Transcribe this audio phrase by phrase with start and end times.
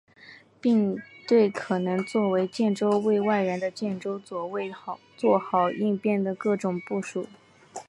[0.59, 0.97] 并
[1.27, 4.73] 对可能作为建州卫外援的建州左卫
[5.15, 7.27] 作好应变的各种部署。